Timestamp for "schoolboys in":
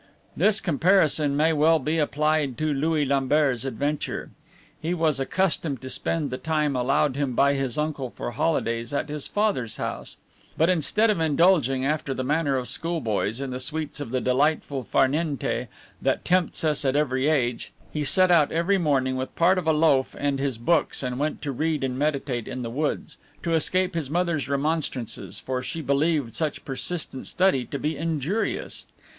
12.67-13.51